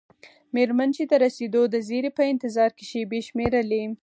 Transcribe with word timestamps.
میرمن 0.55 0.89
چې 0.97 1.03
د 1.07 1.13
رسیدو 1.23 1.61
د 1.69 1.75
زیري 1.87 2.11
په 2.17 2.23
انتظار 2.31 2.69
کې 2.77 2.83
شیبې 2.91 3.19
شمیرلې. 3.27 3.83